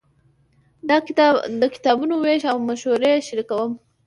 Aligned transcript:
د 1.61 1.63
کتابونو 1.75 2.13
وېش 2.23 2.43
او 2.51 2.57
مشورې 2.67 3.13
شریکوم. 3.27 3.71